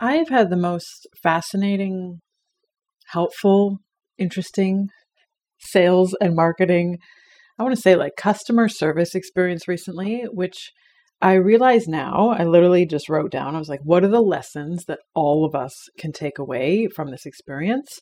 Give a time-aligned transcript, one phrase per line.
[0.00, 2.20] I've had the most fascinating,
[3.08, 3.78] helpful,
[4.18, 4.88] interesting
[5.58, 6.96] sales and marketing,
[7.58, 10.72] I want to say like customer service experience recently, which
[11.20, 14.86] I realize now, I literally just wrote down, I was like, what are the lessons
[14.86, 17.98] that all of us can take away from this experience?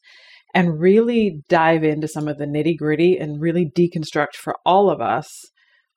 [0.54, 5.00] And really dive into some of the nitty gritty and really deconstruct for all of
[5.00, 5.26] us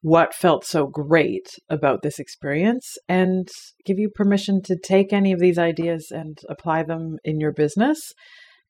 [0.02, 3.48] what felt so great about this experience and
[3.86, 8.14] give you permission to take any of these ideas and apply them in your business.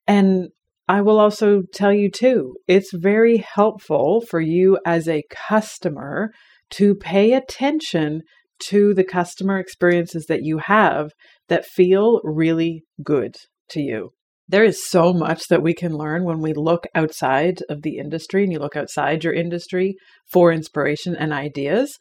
[0.06, 0.48] And
[0.88, 6.32] I will also tell you too, it's very helpful for you as a customer
[6.72, 8.22] to pay attention
[8.66, 11.12] to the customer experiences that you have
[11.48, 13.36] that feel really good
[13.70, 14.10] to you.
[14.52, 18.42] There is so much that we can learn when we look outside of the industry
[18.42, 19.96] and you look outside your industry
[20.30, 21.96] for inspiration and ideas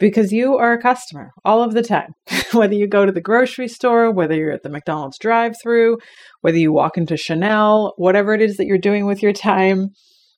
[0.00, 2.10] because you are a customer all of the time.
[2.52, 5.98] whether you go to the grocery store, whether you're at the McDonald's drive through,
[6.40, 9.90] whether you walk into Chanel, whatever it is that you're doing with your time,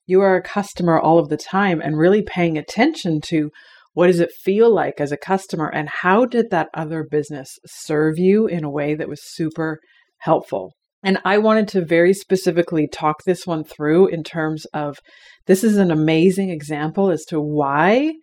[0.07, 3.51] you are a customer all of the time and really paying attention to
[3.95, 8.19] what does it feel like as a customer and how did that other business serve
[8.19, 9.81] you in a way that was super
[10.19, 10.75] helpful.
[11.05, 14.98] And I wanted to very specifically talk this one through in terms of
[15.46, 18.14] this is an amazing example as to why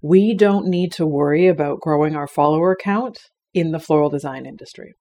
[0.00, 3.18] we don't need to worry about growing our follower count
[3.52, 4.94] in the floral design industry.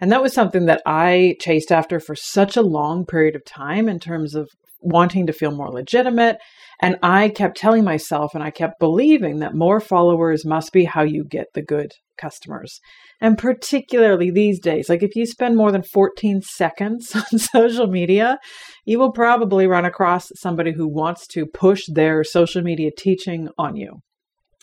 [0.00, 3.88] And that was something that I chased after for such a long period of time
[3.88, 4.48] in terms of
[4.80, 6.38] wanting to feel more legitimate.
[6.80, 11.02] And I kept telling myself and I kept believing that more followers must be how
[11.02, 12.80] you get the good customers.
[13.20, 18.38] And particularly these days, like if you spend more than 14 seconds on social media,
[18.84, 23.76] you will probably run across somebody who wants to push their social media teaching on
[23.76, 24.00] you.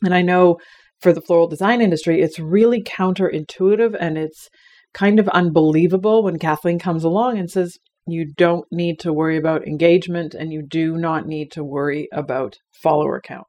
[0.03, 0.58] And I know
[1.02, 4.50] for the floral design industry, it's really counterintuitive and it's
[4.94, 7.78] kind of unbelievable when Kathleen comes along and says,
[8.08, 12.58] you don't need to worry about engagement and you do not need to worry about
[12.72, 13.48] follower count.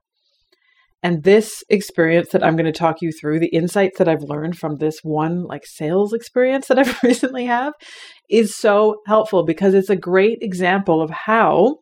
[1.02, 4.58] And this experience that I'm going to talk you through, the insights that I've learned
[4.58, 7.74] from this one like sales experience that I've recently have
[8.30, 11.76] is so helpful because it's a great example of how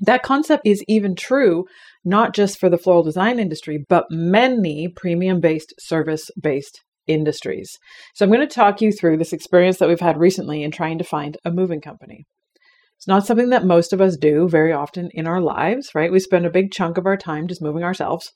[0.00, 1.64] that concept is even true
[2.04, 7.78] not just for the floral design industry, but many premium based, service based industries.
[8.14, 10.98] So I'm going to talk you through this experience that we've had recently in trying
[10.98, 12.24] to find a moving company.
[12.96, 16.12] It's not something that most of us do very often in our lives, right?
[16.12, 18.32] We spend a big chunk of our time just moving ourselves,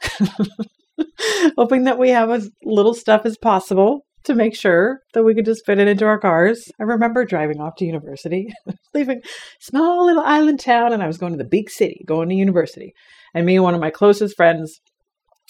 [1.56, 5.46] hoping that we have as little stuff as possible to make sure that we could
[5.46, 6.70] just fit it into our cars.
[6.78, 8.52] I remember driving off to university,
[8.94, 9.22] leaving
[9.60, 12.92] small little island town, and I was going to the big city, going to university.
[13.34, 14.80] And me and one of my closest friends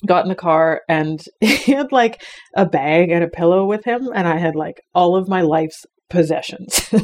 [0.07, 2.23] got in the car and he had like
[2.55, 5.85] a bag and a pillow with him and I had like all of my life's
[6.11, 6.89] possessions.
[6.93, 7.03] and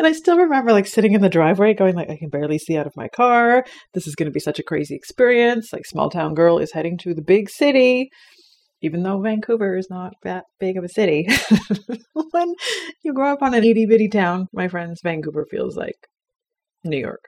[0.00, 2.86] I still remember like sitting in the driveway going like I can barely see out
[2.86, 3.64] of my car.
[3.94, 5.72] This is going to be such a crazy experience.
[5.72, 8.10] Like small town girl is heading to the big city.
[8.82, 11.26] Even though Vancouver is not that big of a city.
[12.30, 12.54] when
[13.02, 15.96] you grow up on an itty bitty town, my friends, Vancouver feels like
[16.84, 17.22] New York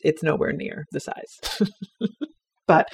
[0.00, 1.38] it's nowhere near the size.
[2.68, 2.86] But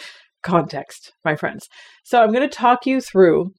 [0.43, 1.69] context, my friends.
[2.05, 3.51] So I'm going to talk you through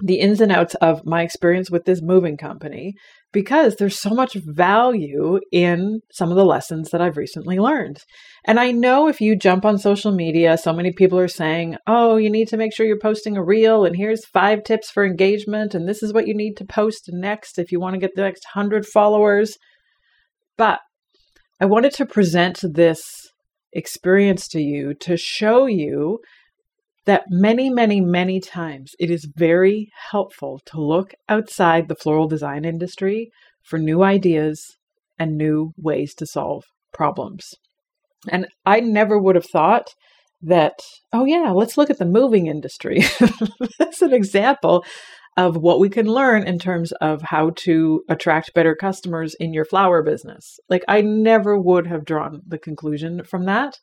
[0.00, 2.94] the ins and outs of my experience with this moving company
[3.32, 7.98] because there's so much value in some of the lessons that I've recently learned.
[8.44, 12.16] And I know if you jump on social media, so many people are saying, oh,
[12.16, 15.74] you need to make sure you're posting a reel, and here's five tips for engagement,
[15.74, 18.22] and this is what you need to post next if you want to get the
[18.22, 19.56] next 100 followers.
[20.56, 20.80] But
[21.60, 23.02] I wanted to present this
[23.74, 26.20] experience to you to show you
[27.04, 32.64] that many, many, many times it is very helpful to look outside the floral design
[32.64, 33.30] industry
[33.62, 34.76] for new ideas
[35.18, 37.54] and new ways to solve problems.
[38.30, 39.88] And I never would have thought
[40.40, 40.74] that,
[41.12, 43.02] oh, yeah, let's look at the moving industry.
[43.78, 44.84] That's an example
[45.36, 49.64] of what we can learn in terms of how to attract better customers in your
[49.64, 50.60] flower business.
[50.68, 53.78] Like, I never would have drawn the conclusion from that,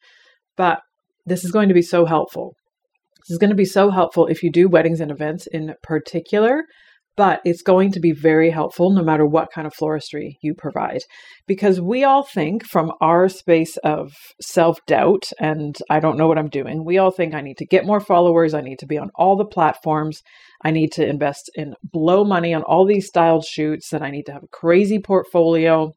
[0.55, 0.79] but
[1.25, 2.55] this is going to be so helpful.
[3.19, 6.63] This is going to be so helpful if you do weddings and events in particular,
[7.17, 11.01] but it's going to be very helpful no matter what kind of floristry you provide.
[11.45, 16.37] Because we all think from our space of self doubt and I don't know what
[16.37, 18.97] I'm doing, we all think I need to get more followers, I need to be
[18.97, 20.21] on all the platforms,
[20.63, 24.23] I need to invest in blow money on all these styled shoots, that I need
[24.23, 25.91] to have a crazy portfolio.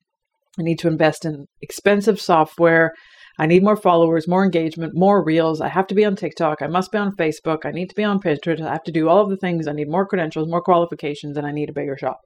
[0.58, 2.92] I need to invest in expensive software.
[3.38, 5.60] I need more followers, more engagement, more reels.
[5.60, 6.62] I have to be on TikTok.
[6.62, 7.64] I must be on Facebook.
[7.64, 8.60] I need to be on Pinterest.
[8.60, 9.66] I have to do all of the things.
[9.66, 12.20] I need more credentials, more qualifications, and I need a bigger shop.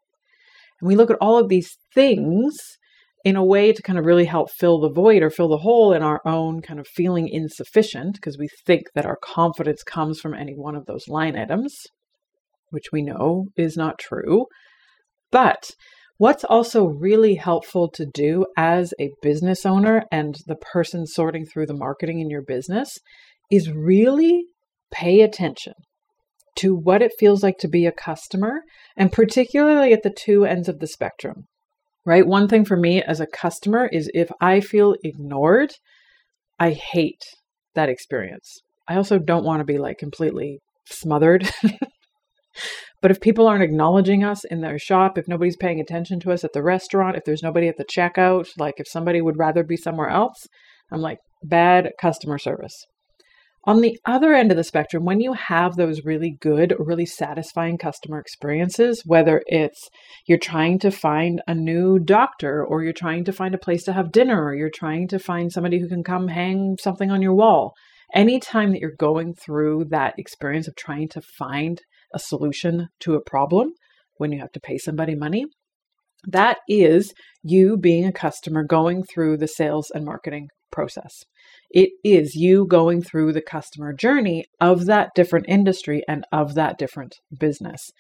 [0.81, 2.59] And we look at all of these things
[3.25, 5.93] in a way to kind of really help fill the void or fill the hole
[5.93, 10.35] in our own kind of feeling insufficient because we think that our confidence comes from
[10.35, 11.87] any one of those line items,
[12.71, 14.47] which we know is not true.
[15.31, 15.71] But
[16.19, 21.67] What's also really helpful to do as a business owner and the person sorting through
[21.67, 22.99] the marketing in your business
[23.53, 24.47] is really
[24.91, 25.75] pay attention
[26.57, 28.63] to what it feels like to be a customer,
[28.97, 31.47] and particularly at the two ends of the spectrum.
[32.05, 32.27] Right?
[32.27, 35.71] One thing for me as a customer is if I feel ignored,
[36.59, 37.23] I hate
[37.77, 38.59] that experience.
[38.89, 41.49] I also don't want to be like completely smothered
[43.01, 46.43] But if people aren't acknowledging us in their shop, if nobody's paying attention to us
[46.43, 49.77] at the restaurant, if there's nobody at the checkout, like if somebody would rather be
[49.77, 50.47] somewhere else,
[50.91, 52.87] I'm like, bad customer service.
[53.65, 57.77] On the other end of the spectrum, when you have those really good, really satisfying
[57.77, 59.91] customer experiences, whether it's
[60.27, 63.93] you're trying to find a new doctor, or you're trying to find a place to
[63.93, 67.35] have dinner, or you're trying to find somebody who can come hang something on your
[67.35, 67.75] wall,
[68.15, 71.83] anytime that you're going through that experience of trying to find
[72.15, 73.73] a solution to a problem
[74.17, 75.47] when you have to pay somebody money.
[76.27, 81.25] That is you being a customer going through the sales and marketing process.
[81.71, 86.79] It is you going through the customer journey of that different industry and of that
[86.79, 87.91] different business.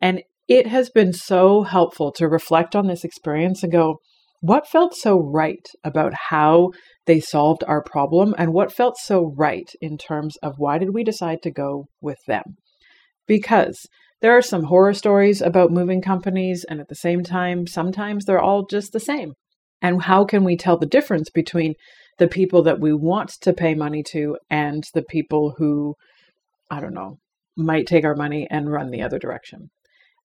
[0.00, 3.98] And it has been so helpful to reflect on this experience and go,
[4.40, 6.70] what felt so right about how
[7.06, 11.04] they solved our problem and what felt so right in terms of why did we
[11.04, 12.56] decide to go with them?
[13.26, 13.86] Because
[14.20, 18.40] there are some horror stories about moving companies, and at the same time, sometimes they're
[18.40, 19.32] all just the same.
[19.80, 21.74] And how can we tell the difference between
[22.18, 25.94] the people that we want to pay money to and the people who,
[26.70, 27.18] I don't know,
[27.56, 29.70] might take our money and run the other direction?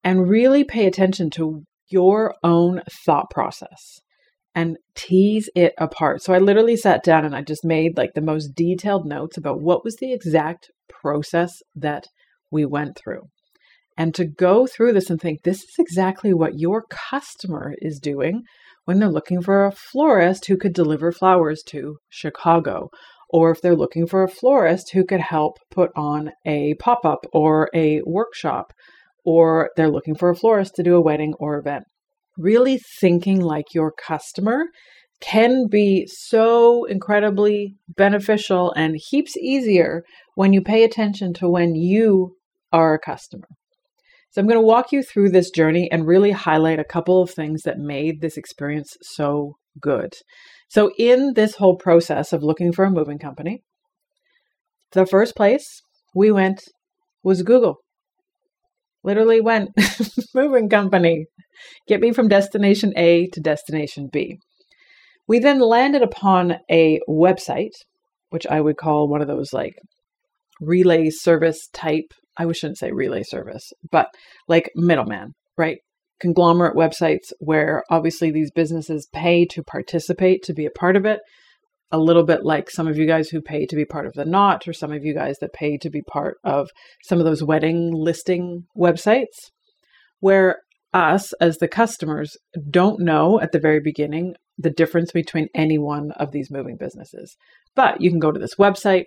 [0.04, 4.02] And really pay attention to your own thought process
[4.54, 6.22] and tease it apart.
[6.22, 9.62] So I literally sat down and I just made like the most detailed notes about
[9.62, 12.08] what was the exact process that
[12.56, 13.22] we went through.
[13.98, 18.44] And to go through this and think this is exactly what your customer is doing
[18.86, 22.90] when they're looking for a florist who could deliver flowers to Chicago,
[23.30, 27.26] or if they're looking for a florist who could help put on a pop up
[27.34, 28.74] or a workshop,
[29.24, 31.84] or they're looking for a florist to do a wedding or event.
[32.38, 34.66] Really thinking like your customer
[35.22, 40.04] can be so incredibly beneficial and heaps easier
[40.36, 42.36] when you pay attention to when you
[42.76, 43.48] a customer.
[44.32, 47.32] So, I'm going to walk you through this journey and really highlight a couple of
[47.32, 50.14] things that made this experience so good.
[50.70, 53.64] So, in this whole process of looking for a moving company,
[54.92, 55.82] the first place
[56.14, 56.62] we went
[57.24, 57.78] was Google.
[59.04, 59.70] Literally went,
[60.36, 61.26] moving company,
[61.88, 64.40] get me from destination A to destination B.
[65.28, 67.74] We then landed upon a website,
[68.30, 69.76] which I would call one of those like
[70.62, 72.14] relay service type.
[72.38, 74.08] I shouldn't say relay service, but
[74.48, 75.78] like middleman, right?
[76.20, 81.20] Conglomerate websites where obviously these businesses pay to participate, to be a part of it.
[81.92, 84.26] A little bit like some of you guys who pay to be part of the
[84.26, 86.70] knot, or some of you guys that pay to be part of
[87.04, 89.52] some of those wedding listing websites,
[90.20, 90.58] where
[90.94, 92.36] us as the customers
[92.70, 97.36] don't know at the very beginning the difference between any one of these moving businesses.
[97.76, 99.06] But you can go to this website.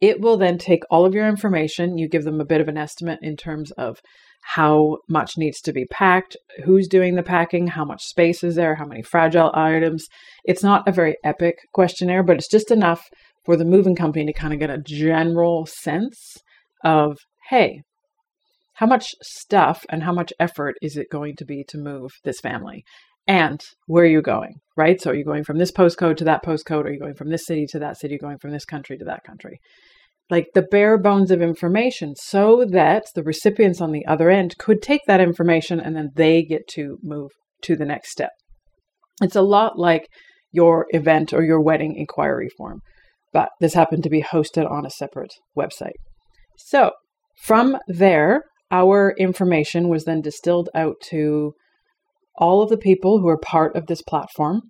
[0.00, 1.98] It will then take all of your information.
[1.98, 4.00] You give them a bit of an estimate in terms of
[4.42, 8.76] how much needs to be packed, who's doing the packing, how much space is there,
[8.76, 10.08] how many fragile items.
[10.44, 13.08] It's not a very epic questionnaire, but it's just enough
[13.44, 16.38] for the moving company to kind of get a general sense
[16.84, 17.18] of
[17.50, 17.82] hey,
[18.74, 22.40] how much stuff and how much effort is it going to be to move this
[22.40, 22.84] family?
[23.26, 25.00] And where are you going, right?
[25.00, 26.84] So are you going from this postcode to that postcode?
[26.84, 28.14] Are you going from this city to that city?
[28.14, 29.60] Are you going from this country to that country?
[30.30, 34.80] Like the bare bones of information so that the recipients on the other end could
[34.80, 37.30] take that information and then they get to move
[37.62, 38.30] to the next step.
[39.20, 40.06] It's a lot like
[40.52, 42.80] your event or your wedding inquiry form,
[43.32, 45.98] but this happened to be hosted on a separate website.
[46.56, 46.92] So
[47.42, 51.54] from there, our information was then distilled out to
[52.40, 54.62] all of the people who are part of this platform.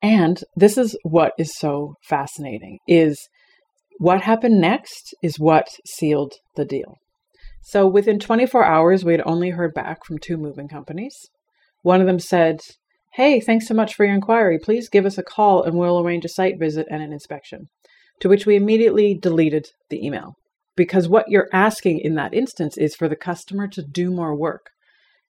[0.00, 3.28] And this is what is so fascinating is
[3.98, 6.98] what happened next is what sealed the deal.
[7.62, 11.16] So within 24 hours, we had only heard back from two moving companies.
[11.82, 12.60] One of them said,
[13.14, 14.58] Hey, thanks so much for your inquiry.
[14.62, 17.68] Please give us a call and we'll arrange a site visit and an inspection.
[18.20, 20.34] To which we immediately deleted the email.
[20.76, 24.70] Because what you're asking in that instance is for the customer to do more work.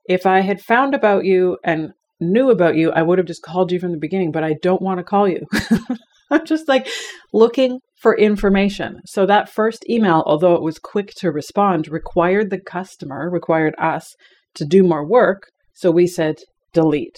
[0.08, 3.72] If I had found about you and knew about you, I would have just called
[3.72, 5.46] you from the beginning, but I don't want to call you.
[6.30, 6.88] I'm just like
[7.34, 9.02] looking for information.
[9.06, 14.16] So that first email, although it was quick to respond, required the customer, required us
[14.56, 15.44] to do more work.
[15.74, 16.38] So we said
[16.74, 17.18] delete.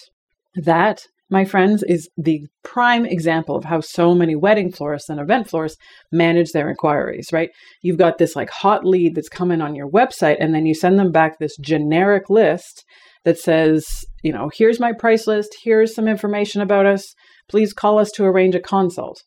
[0.56, 5.50] That, my friends, is the prime example of how so many wedding florists and event
[5.50, 5.78] florists
[6.12, 7.50] manage their inquiries, right?
[7.82, 10.98] You've got this like hot lead that's coming on your website, and then you send
[10.98, 12.84] them back this generic list
[13.26, 13.86] that says,
[14.24, 17.14] you know, here's my price list, here's some information about us,
[17.50, 19.22] please call us to arrange a consult.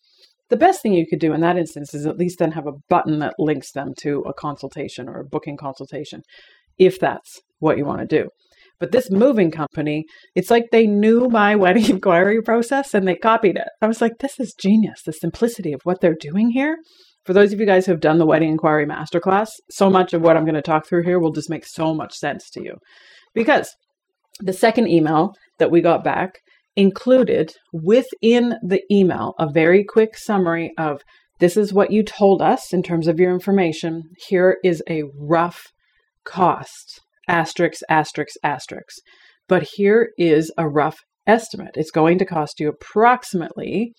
[0.49, 2.79] The best thing you could do in that instance is at least then have a
[2.89, 6.23] button that links them to a consultation or a booking consultation,
[6.79, 8.29] if that's what you want to do.
[8.79, 13.57] But this moving company, it's like they knew my wedding inquiry process and they copied
[13.57, 13.69] it.
[13.81, 16.77] I was like, this is genius, the simplicity of what they're doing here.
[17.25, 20.23] For those of you guys who have done the wedding inquiry masterclass, so much of
[20.23, 22.79] what I'm going to talk through here will just make so much sense to you.
[23.35, 23.77] Because
[24.41, 26.41] the second email that we got back
[26.75, 31.03] included within the email a very quick summary of
[31.39, 34.03] this is what you told us in terms of your information.
[34.29, 35.61] Here is a rough
[36.25, 38.97] cost asterisk, asterisk, asterisk.
[39.49, 41.73] But here is a rough estimate.
[41.75, 43.93] It's going to cost you approximately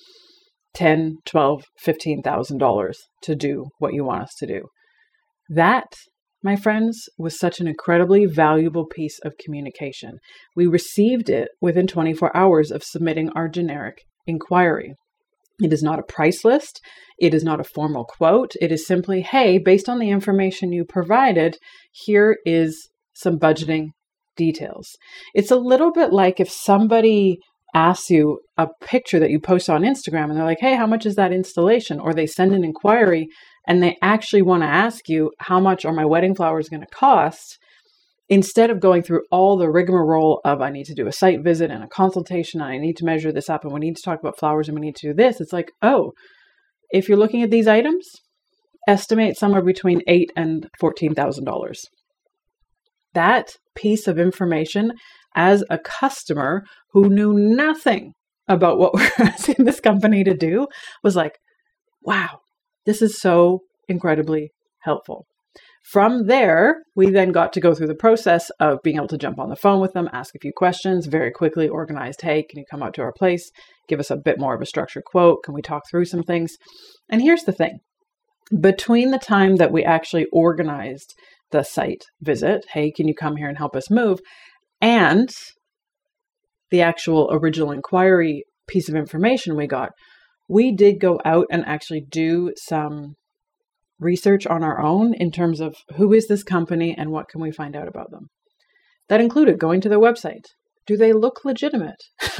[0.74, 4.68] ten, twelve, fifteen thousand dollars to do what you want us to do.
[5.50, 5.94] That
[6.44, 10.20] my friends, was such an incredibly valuable piece of communication.
[10.56, 14.96] We received it within 24 hours of submitting our generic inquiry.
[15.62, 16.82] It is not a price list.
[17.18, 18.52] It is not a formal quote.
[18.60, 21.56] It is simply, hey, based on the information you provided,
[21.92, 23.90] here is some budgeting
[24.36, 24.90] details.
[25.34, 27.40] It's a little bit like if somebody
[27.76, 31.06] asks you a picture that you post on Instagram and they're like, hey, how much
[31.06, 32.00] is that installation?
[32.00, 33.28] Or they send an inquiry
[33.68, 36.88] and they actually want to ask you how much are my wedding flowers going to
[36.88, 37.58] cost
[38.30, 41.70] instead of going through all the rigmarole of i need to do a site visit
[41.70, 44.20] and a consultation and i need to measure this up and we need to talk
[44.20, 46.12] about flowers and we need to do this it's like oh
[46.90, 48.08] if you're looking at these items
[48.88, 51.86] estimate somewhere between eight and fourteen thousand dollars
[53.14, 54.94] that piece of information
[55.36, 58.14] as a customer who knew nothing
[58.48, 60.68] about what we're asking this company to do
[61.04, 61.40] was like
[62.02, 62.40] wow
[62.86, 65.26] this is so incredibly helpful.
[65.84, 69.38] From there, we then got to go through the process of being able to jump
[69.38, 72.66] on the phone with them, ask a few questions, very quickly organized, hey, can you
[72.70, 73.52] come out to our place?
[73.90, 75.44] Give us a bit more of a structured quote.
[75.44, 76.58] Can we talk through some things?
[77.10, 77.80] And here's the thing
[78.60, 81.16] between the time that we actually organized
[81.54, 84.20] the site visit, hey, can you come here and help us move?
[84.82, 85.30] And
[86.72, 89.92] the actual original inquiry piece of information we got,
[90.50, 93.14] we did go out and actually do some
[94.00, 97.52] research on our own in terms of who is this company and what can we
[97.52, 98.28] find out about them.
[99.08, 100.46] That included going to their website.
[100.86, 102.04] Do they look legitimate?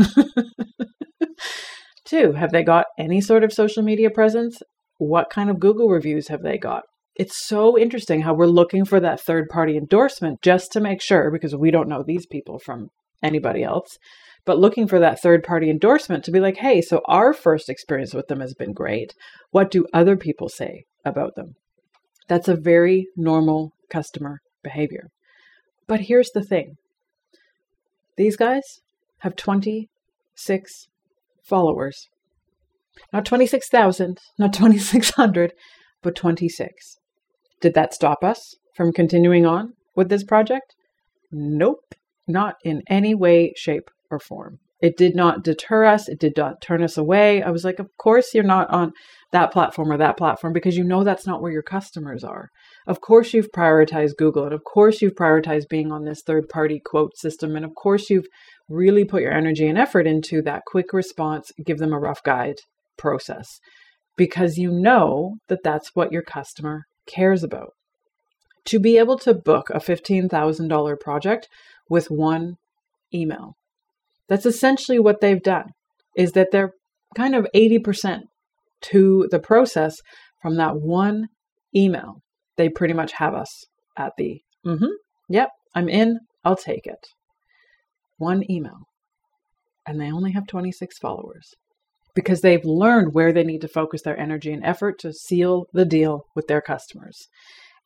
[2.06, 4.62] Two, have they got any sort of social media presence?
[4.98, 6.84] What kind of Google reviews have they got?
[7.16, 11.30] It's so interesting how we're looking for that third party endorsement just to make sure,
[11.32, 12.90] because we don't know these people from
[13.22, 13.98] anybody else,
[14.46, 18.14] but looking for that third party endorsement to be like, hey, so our first experience
[18.14, 19.14] with them has been great.
[19.52, 21.54] What do other people say about them?
[22.28, 25.10] That's a very normal customer behavior.
[25.88, 26.78] But here's the thing
[28.18, 28.82] these guys
[29.20, 30.88] have 26
[31.44, 32.10] followers.
[33.12, 35.54] Not 26,000, not 2,600,
[36.02, 36.98] but 26.
[37.64, 40.76] Did that stop us from continuing on with this project?
[41.32, 41.96] Nope,
[42.28, 44.60] not in any way, shape, or form.
[44.82, 46.10] It did not deter us.
[46.10, 47.42] It did not turn us away.
[47.42, 48.92] I was like, of course you're not on
[49.32, 52.50] that platform or that platform because you know that's not where your customers are.
[52.86, 56.82] Of course you've prioritized Google and of course you've prioritized being on this third party
[56.86, 57.56] quote system.
[57.56, 58.28] And of course you've
[58.68, 62.58] really put your energy and effort into that quick response, give them a rough guide
[62.98, 63.62] process
[64.18, 67.74] because you know that that's what your customer cares about.
[68.66, 71.50] To be able to book a $15,000 project
[71.90, 72.58] with one
[73.14, 73.58] email
[74.28, 75.72] that's essentially what they've done
[76.16, 76.74] is that they're
[77.16, 78.22] kind of 80%
[78.82, 79.98] to the process
[80.42, 81.28] from that one
[81.76, 82.22] email.
[82.58, 83.66] They pretty much have us
[83.98, 84.86] at the mm-hmm,
[85.30, 86.20] Yep, I'm in.
[86.44, 87.08] I'll take it.
[88.18, 88.88] One email.
[89.86, 91.54] And they only have 26 followers
[92.16, 95.86] because they've learned where they need to focus their energy and effort to seal the
[95.86, 97.28] deal with their customers.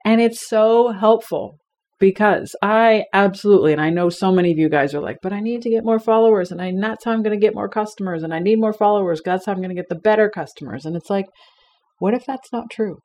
[0.05, 1.57] And it's so helpful
[1.99, 5.39] because I absolutely, and I know so many of you guys are like, but I
[5.39, 8.23] need to get more followers, and I, that's how I'm going to get more customers,
[8.23, 9.21] and I need more followers.
[9.23, 10.85] That's how I'm going to get the better customers.
[10.85, 11.25] And it's like,
[11.99, 12.99] what if that's not true?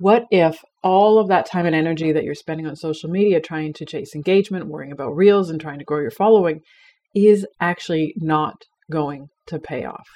[0.00, 3.72] What if all of that time and energy that you're spending on social media trying
[3.74, 6.60] to chase engagement, worrying about reels, and trying to grow your following
[7.14, 10.06] is actually not going to pay off?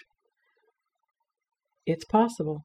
[1.87, 2.65] It's possible.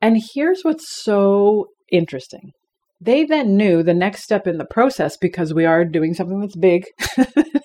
[0.00, 2.52] And here's what's so interesting.
[3.00, 6.56] They then knew the next step in the process because we are doing something that's
[6.56, 6.84] big,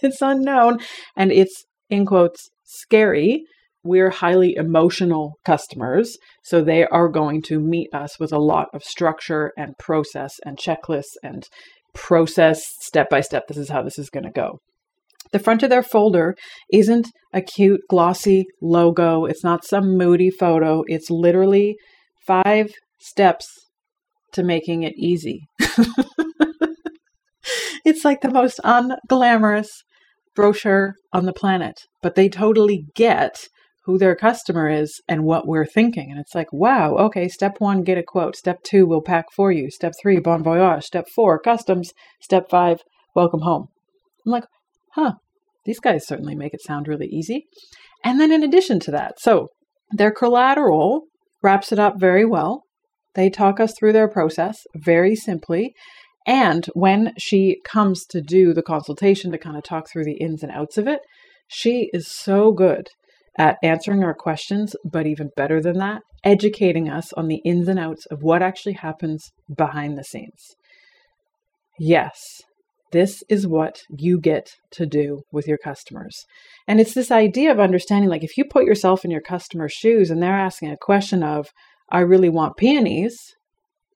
[0.02, 0.80] it's unknown,
[1.16, 3.44] and it's in quotes scary.
[3.84, 8.84] We're highly emotional customers, so they are going to meet us with a lot of
[8.84, 11.48] structure and process and checklists and
[11.94, 13.44] process step by step.
[13.48, 14.60] This is how this is going to go.
[15.32, 16.36] The front of their folder
[16.72, 19.26] isn't a cute, glossy logo.
[19.26, 20.84] It's not some moody photo.
[20.88, 21.78] It's literally
[22.26, 23.48] five steps
[24.34, 25.48] to making it easy.
[27.86, 29.70] it's like the most unglamorous
[30.36, 33.48] brochure on the planet, but they totally get
[33.86, 36.10] who their customer is and what we're thinking.
[36.10, 38.36] And it's like, wow, okay, step one, get a quote.
[38.36, 39.70] Step two, we'll pack for you.
[39.70, 40.86] Step three, bon voyage.
[40.86, 41.92] Step four, customs.
[42.22, 42.80] Step five,
[43.14, 43.68] welcome home.
[44.26, 44.46] I'm like,
[44.96, 45.14] huh,
[45.66, 47.46] these guys certainly make it sound really easy.
[48.04, 49.48] And then in addition to that, so
[49.92, 51.04] their collateral
[51.42, 52.64] wraps it up very well.
[53.16, 55.74] They talk us through their process very simply.
[56.26, 60.42] And when she comes to do the consultation to kind of talk through the ins
[60.42, 61.00] and outs of it,
[61.48, 62.88] she is so good
[63.38, 67.80] at answering our questions, but even better than that, educating us on the ins and
[67.80, 70.56] outs of what actually happens behind the scenes.
[71.80, 72.42] Yes,
[72.94, 76.26] this is what you get to do with your customers.
[76.68, 80.10] And it's this idea of understanding like if you put yourself in your customer's shoes
[80.10, 81.48] and they're asking a question of,
[81.92, 83.36] I really want peonies,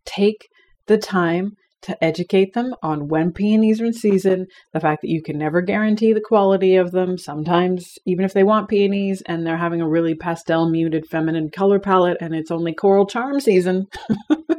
[0.06, 0.50] take
[0.88, 1.52] the time
[1.84, 5.62] to educate them on when peonies are in season, the fact that you can never
[5.62, 7.18] guarantee the quality of them.
[7.18, 11.80] Sometimes, even if they want peonies and they're having a really pastel, muted, feminine color
[11.80, 13.88] palette and it's only coral charm season,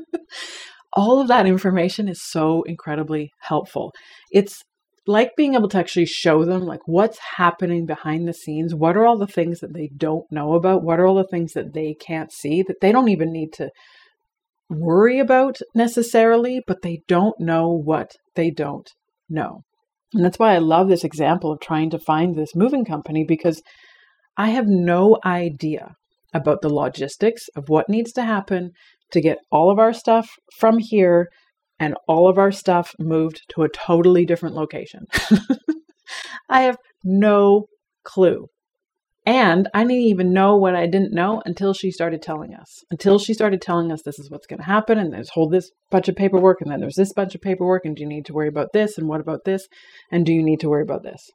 [0.99, 3.93] all of that information is so incredibly helpful.
[4.33, 4.65] It's
[5.07, 8.75] like being able to actually show them like what's happening behind the scenes.
[8.75, 10.83] What are all the things that they don't know about?
[10.83, 13.71] What are all the things that they can't see that they don't even need to
[14.69, 18.91] worry about necessarily but they don't know what they don't
[19.29, 19.63] know.
[20.15, 23.63] And that's why i love this example of trying to find this moving company because
[24.39, 25.95] i have no idea
[26.35, 28.71] about the logistics of what needs to happen
[29.13, 31.29] to get all of our stuff from here
[31.79, 35.07] and all of our stuff moved to a totally different location.
[36.49, 37.67] I have no
[38.05, 38.49] clue.
[39.27, 42.83] And I didn't even know what I didn't know until she started telling us.
[42.91, 45.71] Until she started telling us this is what's going to happen, and there's hold this
[45.91, 48.33] bunch of paperwork, and then there's this bunch of paperwork, and do you need to
[48.33, 49.69] worry about this, and what about this,
[50.11, 51.31] and do you need to worry about this?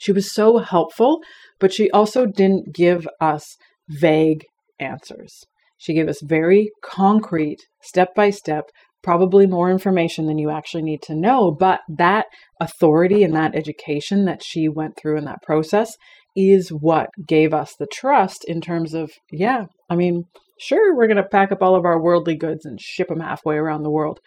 [0.00, 1.22] She was so helpful,
[1.58, 3.56] but she also didn't give us
[3.88, 4.44] vague
[4.78, 5.46] answers.
[5.78, 8.70] She gave us very concrete, step by step,
[9.02, 11.50] probably more information than you actually need to know.
[11.50, 12.26] But that
[12.60, 15.96] authority and that education that she went through in that process
[16.36, 20.24] is what gave us the trust in terms of, yeah, I mean,
[20.60, 23.56] sure, we're going to pack up all of our worldly goods and ship them halfway
[23.56, 24.20] around the world.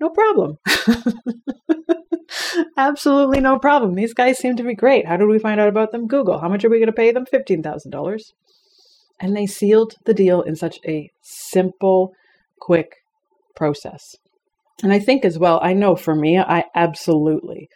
[0.00, 0.56] No problem.
[2.76, 3.94] Absolutely no problem.
[3.94, 5.06] These guys seem to be great.
[5.06, 6.06] How did we find out about them?
[6.06, 6.40] Google.
[6.40, 7.24] How much are we going to pay them?
[7.32, 8.20] $15,000.
[9.20, 12.12] And they sealed the deal in such a simple,
[12.60, 12.88] quick
[13.54, 14.14] process.
[14.82, 17.68] And I think as well, I know for me, I absolutely,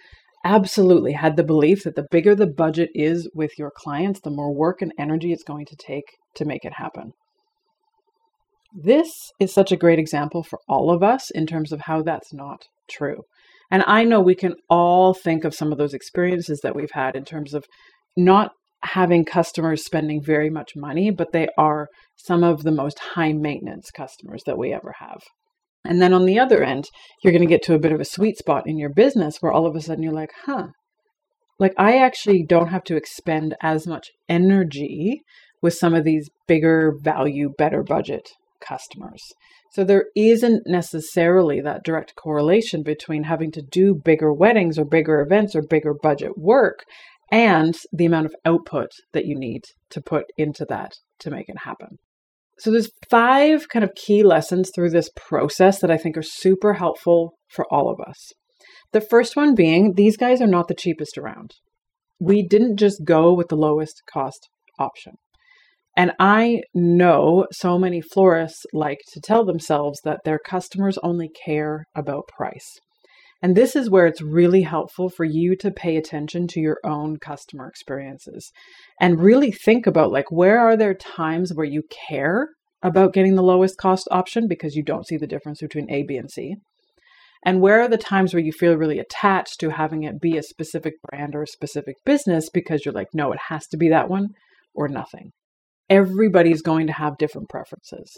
[0.45, 4.55] absolutely had the belief that the bigger the budget is with your clients, the more
[4.55, 6.05] work and energy it's going to take
[6.37, 7.13] to make it happen.
[8.73, 12.33] This is such a great example for all of us in terms of how that's
[12.33, 13.23] not true.
[13.71, 17.17] And I know we can all think of some of those experiences that we've had
[17.17, 17.65] in terms of
[18.17, 23.33] not having customers spending very much money, but they are some of the most high
[23.33, 25.23] maintenance customers that we ever have.
[25.85, 26.85] And then on the other end,
[27.23, 29.53] you're going to get to a bit of a sweet spot in your business where
[29.53, 30.69] all of a sudden you're like, huh,
[31.59, 35.23] like I actually don't have to expend as much energy
[35.63, 38.29] with some of these bigger value, better budget
[38.61, 39.23] customers.
[39.73, 45.21] So there isn't necessarily that direct correlation between having to do bigger weddings or bigger
[45.21, 46.85] events or bigger budget work
[47.31, 51.59] and the amount of output that you need to put into that to make it
[51.65, 51.99] happen.
[52.59, 56.75] So there's five kind of key lessons through this process that I think are super
[56.75, 58.33] helpful for all of us.
[58.93, 61.53] The first one being these guys are not the cheapest around.
[62.19, 65.15] We didn't just go with the lowest cost option.
[65.97, 71.85] And I know so many florists like to tell themselves that their customers only care
[71.95, 72.79] about price.
[73.43, 77.17] And this is where it's really helpful for you to pay attention to your own
[77.17, 78.53] customer experiences
[79.01, 82.51] and really think about like where are there times where you care
[82.83, 86.17] about getting the lowest cost option because you don't see the difference between A, B,
[86.17, 86.57] and C?
[87.45, 90.43] And where are the times where you feel really attached to having it be a
[90.43, 94.11] specific brand or a specific business because you're like, no, it has to be that
[94.11, 94.29] one
[94.75, 95.31] or nothing?
[95.89, 98.15] Everybody's going to have different preferences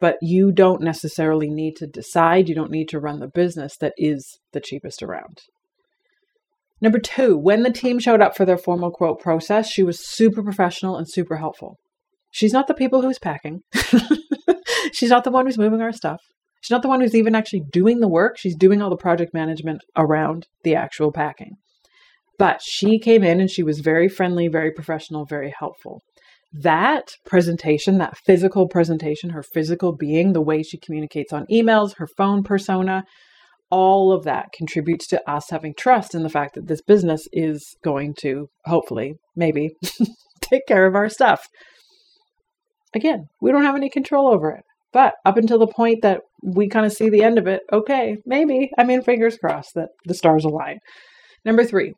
[0.00, 2.48] but you don't necessarily need to decide.
[2.48, 5.40] You don't need to run the business that is the cheapest around.
[6.80, 10.42] Number two, when the team showed up for their formal quote process, she was super
[10.42, 11.78] professional and super helpful.
[12.30, 13.60] She's not the people who's packing.
[14.92, 16.20] She's not the one who's moving our stuff.
[16.60, 18.36] She's not the one who's even actually doing the work.
[18.38, 21.52] She's doing all the project management around the actual packing.
[22.38, 26.02] But she came in and she was very friendly, very professional, very helpful
[26.62, 32.06] that presentation, that physical presentation, her physical being, the way she communicates on emails, her
[32.06, 33.04] phone persona,
[33.70, 37.76] all of that contributes to us having trust in the fact that this business is
[37.82, 39.70] going to hopefully, maybe,
[40.40, 41.46] take care of our stuff.
[42.94, 44.62] Again, we don't have any control over it.
[44.92, 48.16] But up until the point that we kind of see the end of it, okay,
[48.24, 48.70] maybe.
[48.78, 50.78] I mean, fingers crossed that the stars align.
[51.44, 51.92] Number three,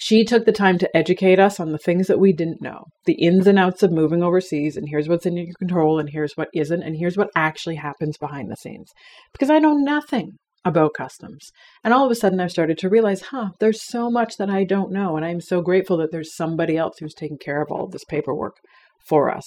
[0.00, 3.14] she took the time to educate us on the things that we didn't know, the
[3.14, 6.48] ins and outs of moving overseas, and here's what's in your control, and here's what
[6.54, 8.92] isn't, and here's what actually happens behind the scenes.
[9.32, 11.50] Because I know nothing about customs.
[11.82, 14.62] And all of a sudden, I've started to realize, huh, there's so much that I
[14.62, 15.16] don't know.
[15.16, 18.04] And I'm so grateful that there's somebody else who's taking care of all of this
[18.04, 18.54] paperwork
[19.08, 19.44] for us.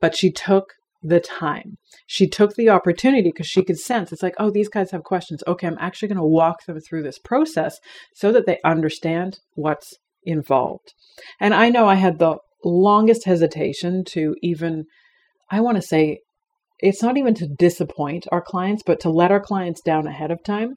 [0.00, 1.76] But she took the time.
[2.06, 5.42] She took the opportunity because she could sense it's like, oh, these guys have questions.
[5.46, 7.78] Okay, I'm actually going to walk them through this process
[8.14, 10.92] so that they understand what's involved.
[11.38, 14.84] And I know I had the longest hesitation to even,
[15.50, 16.20] I want to say,
[16.78, 20.42] it's not even to disappoint our clients, but to let our clients down ahead of
[20.42, 20.74] time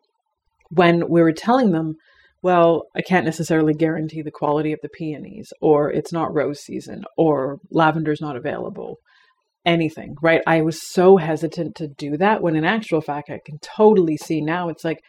[0.70, 1.96] when we were telling them,
[2.42, 7.04] well, I can't necessarily guarantee the quality of the peonies, or it's not rose season,
[7.18, 8.98] or lavender's not available,
[9.66, 10.42] anything, right?
[10.46, 14.42] I was so hesitant to do that when in actual fact, I can totally see
[14.42, 15.04] now it's like,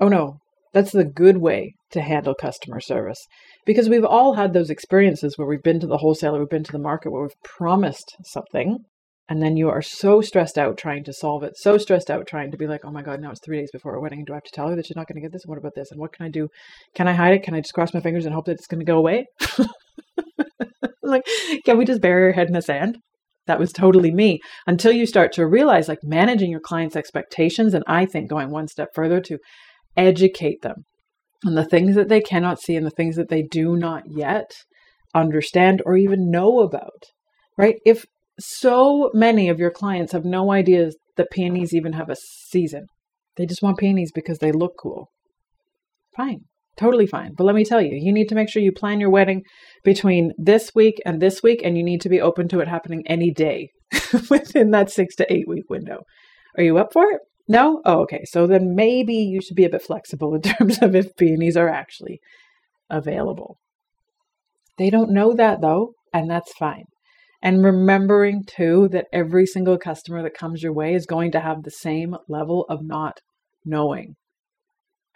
[0.00, 0.40] oh no,
[0.72, 3.26] that's the good way to handle customer service.
[3.64, 6.72] Because we've all had those experiences where we've been to the wholesaler, we've been to
[6.72, 8.84] the market where we've promised something,
[9.28, 12.50] and then you are so stressed out trying to solve it, so stressed out trying
[12.50, 14.24] to be like, oh my God, now it's three days before our wedding.
[14.24, 15.44] Do I have to tell her that she's not going to get this?
[15.44, 15.90] What about this?
[15.90, 16.48] And what can I do?
[16.94, 17.42] Can I hide it?
[17.42, 19.26] Can I just cross my fingers and hope that it's going to go away?
[21.02, 21.26] like,
[21.64, 22.98] can we just bury our head in the sand?
[23.48, 27.74] That was totally me until you start to realize like managing your clients' expectations.
[27.74, 29.38] And I think going one step further to
[29.96, 30.84] educate them
[31.44, 34.52] on the things that they cannot see and the things that they do not yet
[35.14, 37.04] understand or even know about,
[37.56, 37.76] right?
[37.84, 38.04] If
[38.38, 42.16] so many of your clients have no idea that peonies even have a
[42.50, 42.86] season,
[43.36, 45.10] they just want peonies because they look cool.
[46.16, 46.42] Fine.
[46.78, 47.34] Totally fine.
[47.36, 49.42] But let me tell you, you need to make sure you plan your wedding
[49.82, 53.02] between this week and this week, and you need to be open to it happening
[53.06, 53.70] any day
[54.30, 56.04] within that six to eight week window.
[56.56, 57.20] Are you up for it?
[57.48, 57.82] No?
[57.84, 58.24] Oh, okay.
[58.24, 61.68] So then maybe you should be a bit flexible in terms of if peonies are
[61.68, 62.20] actually
[62.88, 63.58] available.
[64.76, 66.84] They don't know that though, and that's fine.
[67.42, 71.62] And remembering too that every single customer that comes your way is going to have
[71.62, 73.20] the same level of not
[73.64, 74.14] knowing.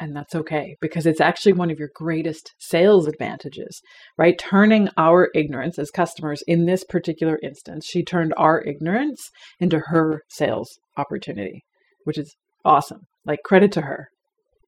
[0.02, 3.80] And that's okay because it's actually one of your greatest sales advantages,
[4.18, 4.36] right?
[4.36, 10.22] Turning our ignorance as customers in this particular instance, she turned our ignorance into her
[10.28, 11.62] sales opportunity,
[12.02, 12.34] which is
[12.64, 13.02] awesome.
[13.24, 14.08] Like, credit to her.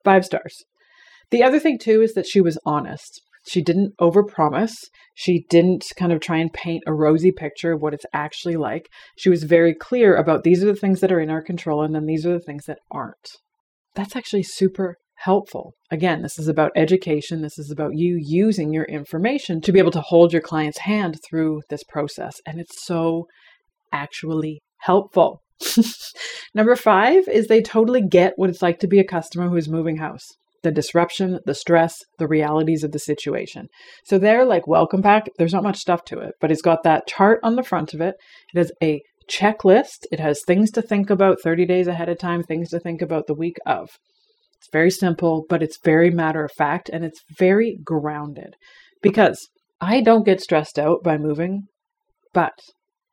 [0.05, 0.55] Five stars.
[1.33, 3.21] The other thing, too, is that she was honest.
[3.49, 4.77] She didn't overpromise.
[5.17, 8.87] She didn't kind of try and paint a rosy picture of what it's actually like.
[9.19, 11.93] She was very clear about these are the things that are in our control, and
[11.93, 13.31] then these are the things that aren't.
[13.97, 15.75] That's actually super helpful.
[15.91, 17.43] Again, this is about education.
[17.43, 21.19] This is about you using your information to be able to hold your client's hand
[21.27, 22.37] through this process.
[22.47, 23.27] And it's so
[23.93, 25.41] actually helpful.
[26.55, 29.69] Number five is they totally get what it's like to be a customer who is
[29.69, 30.29] moving house
[30.63, 33.69] the disruption, the stress, the realities of the situation.
[34.07, 35.29] So they're like, welcome back.
[35.37, 38.01] There's not much stuff to it, but it's got that chart on the front of
[38.01, 38.15] it.
[38.55, 40.07] It has a checklist.
[40.11, 43.27] It has things to think about 30 days ahead of time, things to think about
[43.27, 43.91] the week of.
[44.65, 48.57] It's very simple, but it's very matter of fact and it's very grounded
[49.03, 51.67] because I don't get stressed out by moving,
[52.33, 52.55] but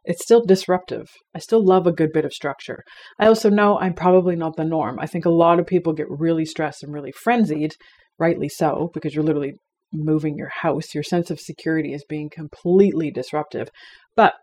[0.04, 1.10] It's still disruptive.
[1.36, 2.84] I still love a good bit of structure.
[3.20, 4.98] I also know I'm probably not the norm.
[5.00, 7.76] I think a lot of people get really stressed and really frenzied,
[8.18, 9.54] rightly so, because you're literally
[9.94, 10.96] moving your house.
[10.96, 13.70] Your sense of security is being completely disruptive.
[14.16, 14.34] But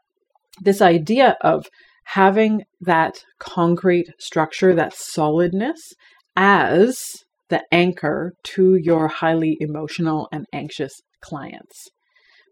[0.60, 1.66] this idea of
[2.12, 5.92] having that concrete structure, that solidness
[6.38, 11.88] as the anchor to your highly emotional and anxious clients,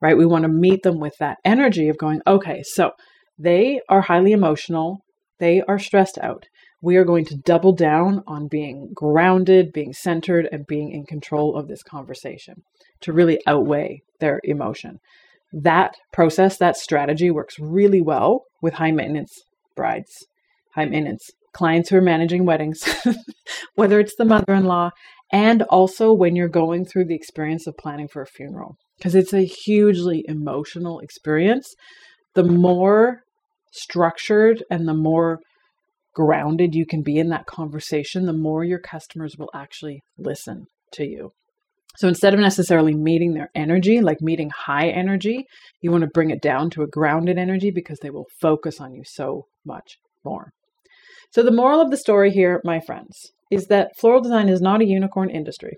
[0.03, 0.18] right?
[0.18, 2.90] We want to meet them with that energy of going, okay, so
[3.38, 5.03] they are highly emotional,
[5.38, 6.46] they are stressed out.
[6.83, 11.57] We are going to double down on being grounded, being centered, and being in control
[11.57, 12.62] of this conversation
[13.03, 14.99] to really outweigh their emotion.
[15.53, 19.33] That process, that strategy works really well with high maintenance
[19.77, 20.27] brides,
[20.75, 22.85] high maintenance clients who are managing weddings,
[23.75, 24.90] whether it's the mother in law,
[25.33, 29.33] and also when you're going through the experience of planning for a funeral, because it's
[29.33, 31.75] a hugely emotional experience.
[32.35, 33.23] The more
[33.73, 35.40] structured and the more
[36.14, 41.07] grounded you can be in that conversation, the more your customers will actually listen to
[41.07, 41.33] you.
[41.97, 45.47] So instead of necessarily meeting their energy, like meeting high energy,
[45.81, 48.92] you want to bring it down to a grounded energy because they will focus on
[48.92, 50.51] you so much more.
[51.37, 54.81] So, the moral of the story here, my friends, is that floral design is not
[54.81, 55.77] a unicorn industry.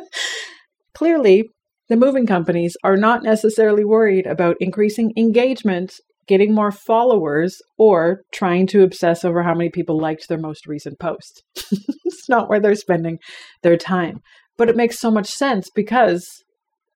[0.94, 1.50] Clearly,
[1.90, 5.92] the moving companies are not necessarily worried about increasing engagement,
[6.26, 10.98] getting more followers, or trying to obsess over how many people liked their most recent
[10.98, 11.42] post.
[12.06, 13.18] it's not where they're spending
[13.62, 14.22] their time.
[14.56, 16.26] But it makes so much sense because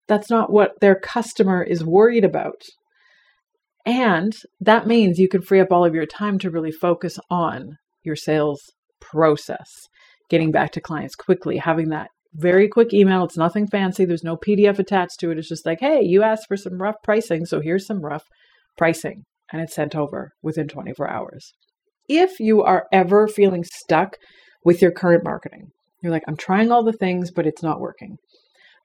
[0.06, 2.62] that's not what their customer is worried about.
[3.88, 7.78] And that means you can free up all of your time to really focus on
[8.02, 8.60] your sales
[9.00, 9.70] process,
[10.28, 13.24] getting back to clients quickly, having that very quick email.
[13.24, 14.04] It's nothing fancy.
[14.04, 15.38] There's no PDF attached to it.
[15.38, 18.24] It's just like, hey, you asked for some rough pricing, so here's some rough
[18.76, 19.22] pricing.
[19.50, 21.54] And it's sent over within 24 hours.
[22.10, 24.16] If you are ever feeling stuck
[24.66, 25.70] with your current marketing,
[26.02, 28.18] you're like, I'm trying all the things, but it's not working.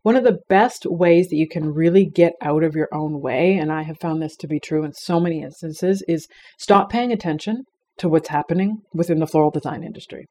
[0.04, 3.56] One of the best ways that you can really get out of your own way,
[3.56, 6.28] and I have found this to be true in so many instances, is
[6.60, 7.64] stop paying attention
[8.00, 10.26] to what's happening within the floral design industry.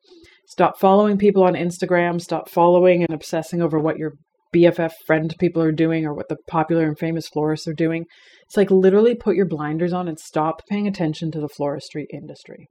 [0.47, 4.13] Stop following people on Instagram, stop following and obsessing over what your
[4.55, 8.05] BFF friend people are doing or what the popular and famous florists are doing.
[8.45, 12.67] It's like literally put your blinders on and stop paying attention to the floristry industry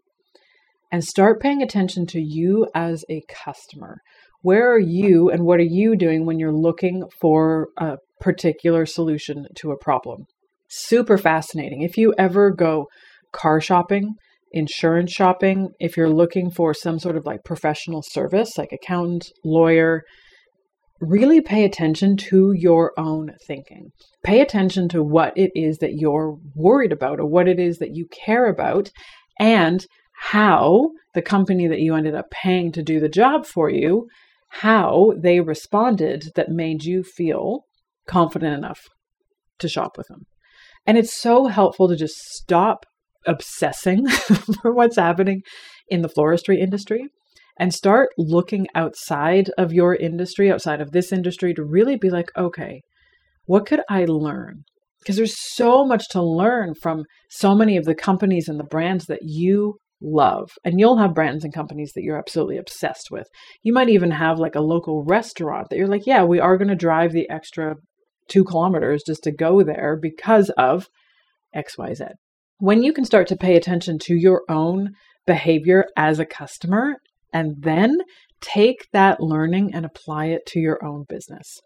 [0.92, 4.02] and start paying attention to you as a customer.
[4.42, 9.46] Where are you and what are you doing when you're looking for a particular solution
[9.58, 10.26] to a problem?
[10.68, 11.82] Super fascinating.
[11.82, 12.88] If you ever go
[13.34, 14.16] car shopping,
[14.52, 20.04] insurance shopping, if you're looking for some sort of like professional service, like accountant, lawyer,
[21.00, 23.92] really pay attention to your own thinking.
[24.24, 27.96] Pay attention to what it is that you're worried about or what it is that
[27.96, 28.92] you care about
[29.40, 29.86] and
[30.30, 34.08] how the company that you ended up paying to do the job for you,
[34.56, 37.66] how they responded that made you feel
[38.08, 38.80] confident enough
[39.60, 40.24] to shop with them.
[40.86, 42.86] And it's so helpful to just stop
[43.26, 44.08] obsessing
[44.62, 45.42] for what's happening
[45.88, 47.06] in the floristry industry
[47.58, 52.30] and start looking outside of your industry, outside of this industry, to really be like,
[52.36, 52.82] okay,
[53.46, 54.64] what could I learn?
[55.00, 59.06] Because there's so much to learn from so many of the companies and the brands
[59.06, 60.52] that you love.
[60.64, 63.28] And you'll have brands and companies that you're absolutely obsessed with.
[63.64, 66.70] You might even have like a local restaurant that you're like, yeah, we are going
[66.70, 67.76] to drive the extra
[68.28, 70.88] two kilometers just to go there because of
[71.56, 72.12] XYZ.
[72.58, 74.92] When you can start to pay attention to your own
[75.26, 76.96] behavior as a customer
[77.34, 77.98] and then
[78.42, 81.60] take that learning and apply it to your own business.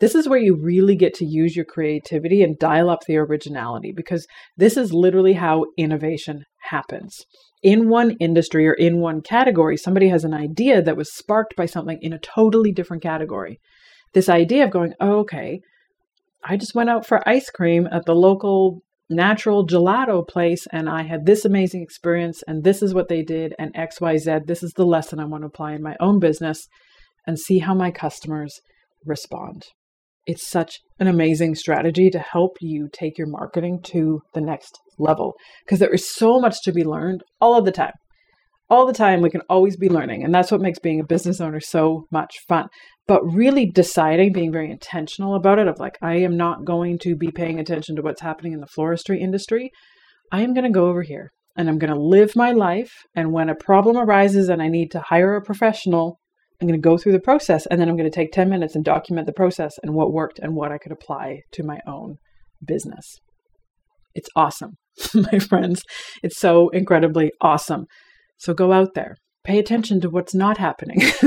[0.00, 3.92] This is where you really get to use your creativity and dial up the originality
[3.94, 7.24] because this is literally how innovation happens
[7.62, 11.66] in one industry or in one category, somebody has an idea that was sparked by
[11.66, 13.60] something in a totally different category.
[14.14, 15.60] This idea of going, oh, okay,
[16.44, 18.82] I just went out for ice cream at the local
[19.12, 23.54] natural gelato place and I had this amazing experience and this is what they did
[23.58, 24.46] and XYZ.
[24.46, 26.66] This is the lesson I want to apply in my own business
[27.26, 28.60] and see how my customers
[29.04, 29.64] respond.
[30.26, 35.34] It's such an amazing strategy to help you take your marketing to the next level
[35.64, 37.92] because there is so much to be learned all of the time.
[38.72, 40.24] All the time, we can always be learning.
[40.24, 42.68] And that's what makes being a business owner so much fun.
[43.06, 47.14] But really deciding, being very intentional about it, of like, I am not going to
[47.14, 49.70] be paying attention to what's happening in the floristry industry.
[50.32, 52.90] I am going to go over here and I'm going to live my life.
[53.14, 56.18] And when a problem arises and I need to hire a professional,
[56.58, 58.74] I'm going to go through the process and then I'm going to take 10 minutes
[58.74, 62.16] and document the process and what worked and what I could apply to my own
[62.66, 63.18] business.
[64.14, 64.78] It's awesome.
[65.14, 65.82] my friends.
[66.22, 67.84] It's so incredibly awesome.
[68.42, 71.00] So go out there, pay attention to what's not happening.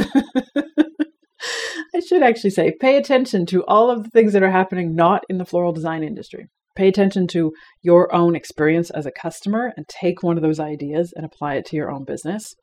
[1.95, 5.23] I should actually say, pay attention to all of the things that are happening not
[5.29, 6.47] in the floral design industry.
[6.75, 11.13] Pay attention to your own experience as a customer and take one of those ideas
[11.15, 12.53] and apply it to your own business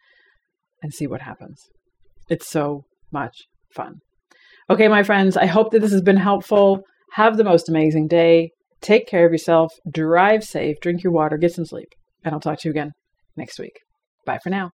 [0.83, 1.63] and see what happens.
[2.29, 4.01] It's so much fun.
[4.69, 6.83] Okay, my friends, I hope that this has been helpful.
[7.13, 8.51] Have the most amazing day.
[8.83, 9.73] Take care of yourself.
[9.91, 10.77] Drive safe.
[10.83, 11.39] Drink your water.
[11.39, 11.89] Get some sleep.
[12.23, 12.93] And I'll talk to you again
[13.35, 13.79] next week.
[14.25, 14.71] Bye for now.